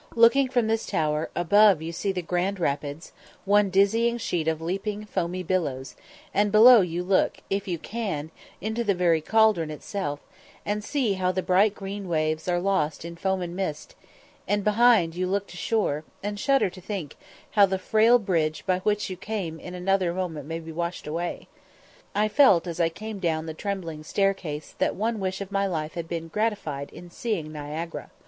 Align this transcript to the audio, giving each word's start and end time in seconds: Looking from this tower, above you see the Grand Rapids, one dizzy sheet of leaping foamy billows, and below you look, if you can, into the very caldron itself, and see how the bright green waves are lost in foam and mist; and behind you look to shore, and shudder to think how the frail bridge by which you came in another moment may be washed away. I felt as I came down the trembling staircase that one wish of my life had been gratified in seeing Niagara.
Looking 0.15 0.47
from 0.49 0.65
this 0.65 0.87
tower, 0.87 1.29
above 1.35 1.79
you 1.83 1.91
see 1.91 2.11
the 2.11 2.23
Grand 2.23 2.59
Rapids, 2.59 3.11
one 3.45 3.69
dizzy 3.69 4.17
sheet 4.17 4.47
of 4.47 4.59
leaping 4.59 5.05
foamy 5.05 5.43
billows, 5.43 5.95
and 6.33 6.51
below 6.51 6.81
you 6.81 7.03
look, 7.03 7.37
if 7.51 7.67
you 7.67 7.77
can, 7.77 8.31
into 8.59 8.83
the 8.83 8.95
very 8.95 9.21
caldron 9.21 9.69
itself, 9.69 10.19
and 10.65 10.83
see 10.83 11.13
how 11.13 11.31
the 11.31 11.43
bright 11.43 11.75
green 11.75 12.09
waves 12.09 12.47
are 12.47 12.59
lost 12.59 13.05
in 13.05 13.15
foam 13.15 13.43
and 13.43 13.55
mist; 13.55 13.93
and 14.47 14.63
behind 14.63 15.13
you 15.15 15.27
look 15.27 15.45
to 15.49 15.55
shore, 15.57 16.03
and 16.23 16.39
shudder 16.39 16.71
to 16.71 16.81
think 16.81 17.15
how 17.51 17.67
the 17.67 17.77
frail 17.77 18.17
bridge 18.17 18.63
by 18.65 18.79
which 18.79 19.07
you 19.07 19.15
came 19.15 19.59
in 19.59 19.75
another 19.75 20.15
moment 20.15 20.47
may 20.47 20.57
be 20.59 20.71
washed 20.71 21.05
away. 21.05 21.47
I 22.15 22.27
felt 22.27 22.65
as 22.65 22.79
I 22.79 22.89
came 22.89 23.19
down 23.19 23.45
the 23.45 23.53
trembling 23.53 24.03
staircase 24.03 24.73
that 24.79 24.95
one 24.95 25.19
wish 25.19 25.41
of 25.41 25.51
my 25.51 25.67
life 25.67 25.93
had 25.93 26.07
been 26.07 26.27
gratified 26.27 26.89
in 26.91 27.11
seeing 27.11 27.51
Niagara. 27.51 28.09